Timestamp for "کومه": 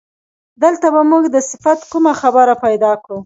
1.91-2.13